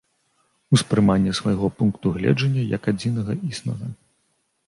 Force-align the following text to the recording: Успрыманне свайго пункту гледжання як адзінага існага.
Успрыманне 0.75 1.33
свайго 1.39 1.69
пункту 1.81 2.05
гледжання 2.17 2.63
як 2.77 2.89
адзінага 2.93 3.31
існага. 3.51 3.93